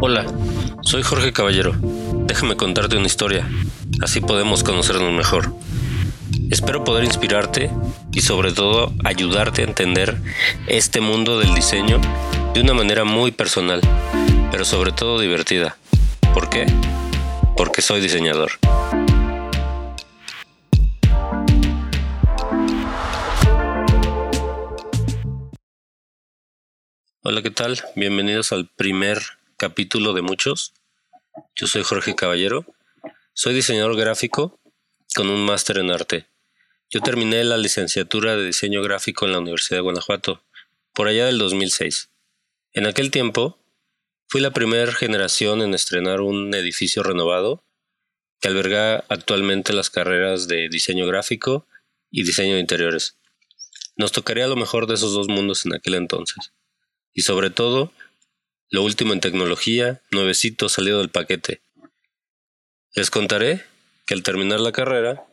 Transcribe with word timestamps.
Hola, 0.00 0.26
soy 0.82 1.02
Jorge 1.02 1.32
Caballero. 1.32 1.74
Déjame 2.26 2.56
contarte 2.56 2.96
una 2.96 3.06
historia, 3.06 3.48
así 4.02 4.20
podemos 4.20 4.64
conocernos 4.64 5.12
mejor. 5.12 5.54
Espero 6.50 6.82
poder 6.82 7.04
inspirarte 7.04 7.70
y 8.12 8.20
sobre 8.22 8.52
todo 8.52 8.92
ayudarte 9.04 9.62
a 9.62 9.66
entender 9.66 10.16
este 10.66 11.00
mundo 11.00 11.38
del 11.38 11.54
diseño 11.54 12.00
de 12.52 12.62
una 12.62 12.74
manera 12.74 13.04
muy 13.04 13.30
personal, 13.30 13.80
pero 14.50 14.64
sobre 14.64 14.90
todo 14.90 15.20
divertida. 15.20 15.76
¿Por 16.34 16.48
qué? 16.48 16.66
Porque 17.56 17.80
soy 17.80 18.00
diseñador. 18.00 18.52
Hola, 27.28 27.42
¿qué 27.42 27.50
tal? 27.50 27.82
Bienvenidos 27.96 28.52
al 28.52 28.68
primer 28.68 29.18
capítulo 29.56 30.12
de 30.12 30.22
muchos. 30.22 30.74
Yo 31.56 31.66
soy 31.66 31.82
Jorge 31.82 32.14
Caballero. 32.14 32.64
Soy 33.32 33.52
diseñador 33.52 33.96
gráfico 33.96 34.60
con 35.16 35.28
un 35.30 35.44
máster 35.44 35.78
en 35.78 35.90
arte. 35.90 36.28
Yo 36.88 37.00
terminé 37.00 37.42
la 37.42 37.56
licenciatura 37.56 38.36
de 38.36 38.46
diseño 38.46 38.80
gráfico 38.80 39.26
en 39.26 39.32
la 39.32 39.40
Universidad 39.40 39.78
de 39.78 39.82
Guanajuato, 39.82 40.44
por 40.94 41.08
allá 41.08 41.26
del 41.26 41.38
2006. 41.38 42.12
En 42.74 42.86
aquel 42.86 43.10
tiempo, 43.10 43.58
fui 44.28 44.40
la 44.40 44.52
primera 44.52 44.92
generación 44.92 45.62
en 45.62 45.74
estrenar 45.74 46.20
un 46.20 46.54
edificio 46.54 47.02
renovado 47.02 47.64
que 48.38 48.46
alberga 48.46 49.04
actualmente 49.08 49.72
las 49.72 49.90
carreras 49.90 50.46
de 50.46 50.68
diseño 50.68 51.08
gráfico 51.08 51.66
y 52.08 52.22
diseño 52.22 52.54
de 52.54 52.60
interiores. 52.60 53.18
Nos 53.96 54.12
tocaría 54.12 54.46
lo 54.46 54.54
mejor 54.54 54.86
de 54.86 54.94
esos 54.94 55.12
dos 55.12 55.26
mundos 55.26 55.66
en 55.66 55.74
aquel 55.74 55.94
entonces 55.94 56.52
y 57.16 57.22
sobre 57.22 57.48
todo, 57.48 57.92
lo 58.68 58.82
último 58.82 59.14
en 59.14 59.20
tecnología, 59.20 60.02
nuevecito 60.10 60.68
salido 60.68 60.98
del 60.98 61.08
paquete. 61.08 61.62
Les 62.94 63.10
contaré 63.10 63.64
que 64.06 64.12
al 64.12 64.22
terminar 64.22 64.60
la 64.60 64.70
carrera, 64.70 65.24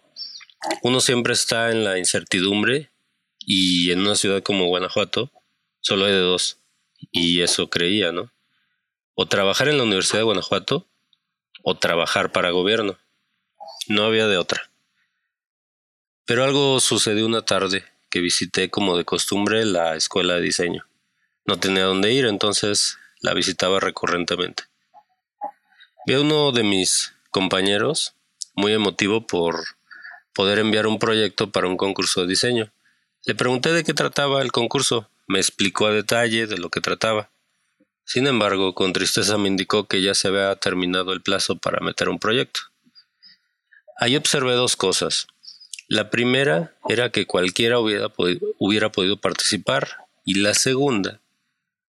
uno 0.82 1.02
siempre 1.02 1.34
está 1.34 1.72
en 1.72 1.84
la 1.84 2.00
incertidumbre 2.00 2.90
y 3.38 3.92
en 3.92 4.00
una 4.00 4.16
ciudad 4.16 4.42
como 4.42 4.68
Guanajuato 4.68 5.30
solo 5.82 6.06
hay 6.06 6.14
de 6.14 6.20
dos, 6.20 6.60
y 7.12 7.42
eso 7.42 7.70
creía, 7.70 8.14
¿no? 8.14 8.32
O 9.14 9.26
trabajar 9.26 9.68
en 9.68 9.78
la 9.78 9.84
Universidad 9.84 10.20
de 10.20 10.24
Guanajuato 10.24 10.88
o 11.64 11.78
trabajar 11.78 12.32
para 12.32 12.52
gobierno. 12.52 12.98
No 13.90 14.06
había 14.06 14.28
de 14.28 14.38
otra. 14.38 14.72
Pero 16.26 16.46
algo 16.46 16.80
sucedió 16.80 17.26
una 17.26 17.42
tarde 17.44 17.84
que 18.10 18.22
visité 18.22 18.70
como 18.70 18.98
de 18.98 19.04
costumbre 19.04 19.66
la 19.66 19.98
escuela 19.98 20.36
de 20.36 20.42
diseño 20.42 20.88
no 21.46 21.60
tenía 21.60 21.86
dónde 21.86 22.14
ir, 22.14 22.26
entonces 22.26 22.98
la 23.20 23.34
visitaba 23.34 23.80
recurrentemente. 23.80 24.64
Vi 26.06 26.14
a 26.14 26.22
uno 26.22 26.52
de 26.52 26.64
mis 26.64 27.14
compañeros 27.32 28.16
muy 28.56 28.74
emotivo 28.74 29.26
por 29.26 29.64
poder 30.34 30.60
enviar 30.60 30.88
un 30.88 31.00
proyecto 31.00 31.52
para 31.52 31.68
un 31.68 31.78
concurso 31.78 32.22
de 32.22 32.28
diseño. 32.28 32.74
Le 33.26 33.36
pregunté 33.36 33.72
de 33.72 33.84
qué 33.84 33.94
trataba 33.94 34.42
el 34.42 34.52
concurso, 34.52 35.10
me 35.28 35.40
explicó 35.40 35.88
a 35.88 35.92
detalle 35.92 36.48
de 36.48 36.58
lo 36.58 36.70
que 36.70 36.82
trataba. 36.82 37.32
Sin 38.06 38.28
embargo, 38.28 38.76
con 38.76 38.92
tristeza 38.92 39.38
me 39.38 39.48
indicó 39.48 39.88
que 39.88 40.02
ya 40.02 40.14
se 40.14 40.28
había 40.28 40.54
terminado 40.58 41.14
el 41.14 41.22
plazo 41.22 41.58
para 41.58 41.80
meter 41.80 42.10
un 42.10 42.20
proyecto. 42.20 42.60
Ahí 43.98 44.18
observé 44.18 44.54
dos 44.54 44.76
cosas. 44.76 45.28
La 45.88 46.10
primera 46.10 46.76
era 46.90 47.12
que 47.12 47.26
cualquiera 47.26 47.80
hubiera 47.80 48.12
hubiera 48.58 48.92
podido 48.92 49.18
participar 49.18 50.08
y 50.26 50.36
la 50.36 50.54
segunda 50.54 51.22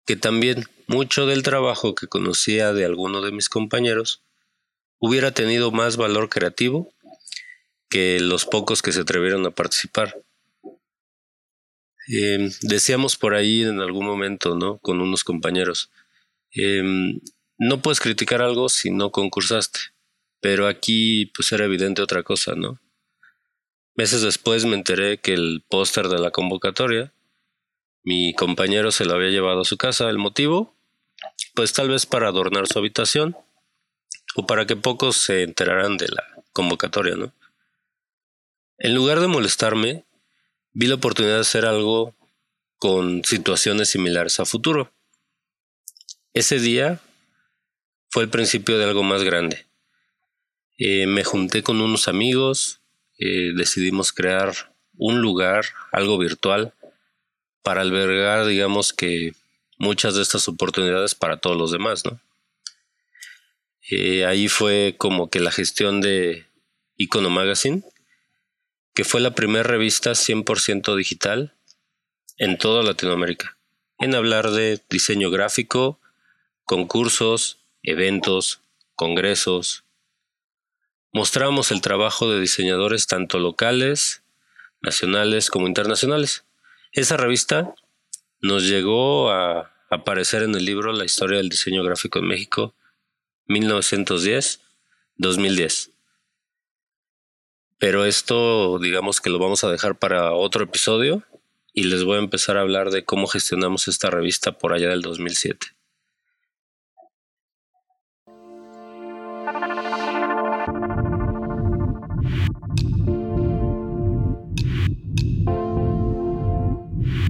que 0.07 0.17
también 0.17 0.65
mucho 0.87 1.27
del 1.27 1.43
trabajo 1.43 1.95
que 1.95 2.07
conocía 2.07 2.73
de 2.73 2.85
alguno 2.85 3.21
de 3.21 3.33
mis 3.33 3.49
compañeros 3.49 4.23
hubiera 4.99 5.33
tenido 5.33 5.73
más 5.73 5.97
valor 5.97 6.29
creativo 6.29 6.93
que 7.91 8.21
los 8.21 8.45
pocos 8.45 8.83
que 8.83 8.93
se 8.93 9.01
atrevieron 9.01 9.45
a 9.47 9.51
participar. 9.51 10.17
Em, 12.09 12.51
decíamos 12.63 13.17
por 13.17 13.35
ahí 13.35 13.63
en 13.63 13.81
algún 13.81 14.07
momento, 14.07 14.55
¿no? 14.55 14.79
Con 14.79 15.01
unos 15.01 15.25
compañeros, 15.25 15.91
em, 16.53 17.21
no 17.59 17.83
puedes 17.83 18.01
criticar 18.01 18.43
algo 18.43 18.69
si 18.69 18.91
no 18.91 19.11
concursaste, 19.11 19.81
pero 20.41 20.69
aquí 20.69 21.27
pues 21.35 21.51
era 21.53 21.65
evidente 21.65 22.03
otra 22.03 22.23
cosa, 22.23 22.55
¿no? 22.55 22.81
Meses 23.97 24.23
después 24.23 24.65
me 24.67 24.77
enteré 24.77 25.19
que 25.19 25.35
el 25.35 25.65
póster 25.69 26.09
de 26.09 26.19
la 26.19 26.31
convocatoria 26.31 27.13
mi 28.07 28.35
compañero 28.35 28.93
se 28.93 29.05
lo 29.05 29.15
había 29.15 29.31
llevado 29.31 29.63
a 29.63 29.65
su 29.65 29.77
casa. 29.77 30.09
¿El 30.09 30.17
motivo? 30.17 30.73
Pues 31.57 31.73
tal 31.73 31.89
vez 31.89 32.07
para 32.07 32.29
adornar 32.29 32.69
su 32.69 32.79
habitación 32.79 33.37
o 34.37 34.47
para 34.47 34.65
que 34.65 34.77
pocos 34.77 35.17
se 35.17 35.43
enteraran 35.43 35.97
de 35.97 36.07
la 36.07 36.23
convocatoria, 36.53 37.17
¿no? 37.17 37.35
En 38.79 38.95
lugar 38.95 39.19
de 39.19 39.27
molestarme, 39.27 40.05
vi 40.73 40.87
la 40.87 40.95
oportunidad 40.95 41.35
de 41.35 41.41
hacer 41.41 41.67
algo 41.67 42.15
con 42.77 43.25
situaciones 43.25 43.89
similares 43.89 44.39
a 44.39 44.45
futuro. 44.45 44.93
Ese 46.33 46.61
día 46.61 47.01
fue 48.11 48.23
el 48.23 48.31
principio 48.31 48.79
de 48.79 48.85
algo 48.85 49.03
más 49.03 49.25
grande. 49.25 49.67
Eh, 50.79 51.09
me 51.09 51.25
junté 51.25 51.65
con 51.65 51.81
unos 51.81 52.07
amigos, 52.07 52.81
eh, 53.19 53.53
decidimos 53.57 54.13
crear 54.13 54.55
un 54.97 55.21
lugar, 55.21 55.65
algo 55.91 56.19
virtual, 56.19 56.73
para 57.67 57.81
albergar, 57.81 58.47
digamos 58.47 58.93
que 58.93 59.35
muchas 59.77 60.15
de 60.15 60.23
estas 60.23 60.47
oportunidades 60.47 61.17
para 61.17 61.39
todos 61.39 61.57
los 61.57 61.73
demás, 61.73 62.05
¿no? 62.05 62.21
Eh, 63.91 64.25
ahí 64.25 64.47
fue 64.47 64.95
como 64.97 65.31
que 65.31 65.41
la 65.41 65.51
gestión 65.51 66.01
de 66.01 66.47
Icono 66.97 67.29
Magazine, 67.29 67.83
que 68.95 69.03
fue 69.03 69.21
la 69.21 69.35
primera 69.35 69.65
revista 69.65 70.13
100% 70.13 70.95
digital 70.95 71.55
en 72.37 72.57
toda 72.57 72.85
Latinoamérica, 72.85 73.57
en 73.99 74.15
hablar 74.15 74.53
de 74.53 74.81
diseño 74.89 75.29
gráfico, 75.31 75.99
concursos, 76.67 77.59
eventos, 77.83 78.61
congresos. 78.95 79.83
Mostramos 81.13 81.73
el 81.73 81.81
trabajo 81.81 82.31
de 82.31 82.39
diseñadores 82.39 83.09
tanto 83.09 83.41
locales, 83.41 84.23
nacionales 84.83 85.51
como 85.51 85.67
internacionales. 85.67 86.46
Esa 86.97 87.17
revista 87.19 87.75
nos 88.41 88.63
llegó 88.63 89.31
a 89.31 89.71
aparecer 89.91 90.43
en 90.43 90.55
el 90.55 90.65
libro 90.65 90.95
La 90.95 91.05
historia 91.05 91.37
del 91.37 91.51
diseño 91.51 91.85
gráfico 91.85 92.19
en 92.19 92.27
México 92.27 92.75
1910-2010. 93.49 95.91
Pero 97.77 98.07
esto 98.07 98.79
digamos 98.79 99.21
que 99.21 99.29
lo 99.29 99.39
vamos 99.39 99.63
a 99.63 99.71
dejar 99.71 99.99
para 99.99 100.33
otro 100.33 100.65
episodio 100.65 101.23
y 101.75 101.83
les 101.83 102.03
voy 102.03 102.17
a 102.17 102.21
empezar 102.21 102.57
a 102.57 102.63
hablar 102.63 102.89
de 102.89 103.05
cómo 103.05 103.27
gestionamos 103.27 103.89
esta 103.89 104.09
revista 104.09 104.53
por 104.53 104.73
allá 104.73 104.89
del 104.89 105.03
2007. 105.03 105.76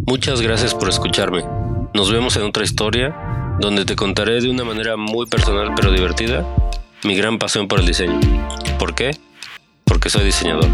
Muchas 0.09 0.41
gracias 0.41 0.73
por 0.73 0.89
escucharme. 0.89 1.45
Nos 1.93 2.13
vemos 2.13 2.37
en 2.37 2.45
otra 2.45 2.63
historia 2.63 3.57
donde 3.59 3.85
te 3.85 3.97
contaré 3.97 4.41
de 4.41 4.49
una 4.49 4.63
manera 4.63 4.97
muy 4.97 5.27
personal 5.27 5.73
pero 5.75 5.91
divertida 5.91 6.47
mi 7.03 7.17
gran 7.17 7.39
pasión 7.39 7.67
por 7.67 7.81
el 7.81 7.87
diseño. 7.87 8.21
¿Por 8.79 8.95
qué? 8.95 9.11
Porque 9.85 10.09
soy 10.09 10.25
diseñador. 10.25 10.69